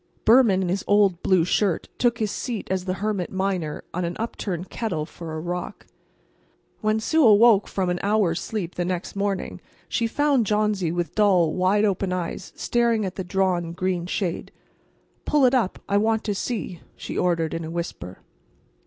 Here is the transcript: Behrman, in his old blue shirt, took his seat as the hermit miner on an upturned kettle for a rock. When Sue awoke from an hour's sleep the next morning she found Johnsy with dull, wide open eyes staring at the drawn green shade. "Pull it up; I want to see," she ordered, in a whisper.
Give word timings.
Behrman, 0.25 0.63
in 0.63 0.69
his 0.69 0.83
old 0.87 1.21
blue 1.21 1.45
shirt, 1.45 1.87
took 1.99 2.17
his 2.17 2.31
seat 2.31 2.67
as 2.71 2.85
the 2.85 2.95
hermit 3.05 3.31
miner 3.31 3.83
on 3.93 4.03
an 4.03 4.15
upturned 4.17 4.71
kettle 4.71 5.05
for 5.05 5.35
a 5.35 5.39
rock. 5.39 5.85
When 6.79 6.99
Sue 6.99 7.23
awoke 7.23 7.67
from 7.67 7.91
an 7.91 7.99
hour's 8.01 8.41
sleep 8.41 8.73
the 8.73 8.83
next 8.83 9.15
morning 9.15 9.61
she 9.87 10.07
found 10.07 10.47
Johnsy 10.47 10.91
with 10.91 11.13
dull, 11.13 11.53
wide 11.53 11.85
open 11.85 12.11
eyes 12.11 12.51
staring 12.55 13.05
at 13.05 13.13
the 13.13 13.23
drawn 13.23 13.73
green 13.73 14.07
shade. 14.07 14.51
"Pull 15.25 15.45
it 15.45 15.53
up; 15.53 15.77
I 15.87 15.97
want 15.97 16.23
to 16.23 16.33
see," 16.33 16.79
she 16.95 17.15
ordered, 17.15 17.53
in 17.53 17.63
a 17.63 17.69
whisper. 17.69 18.21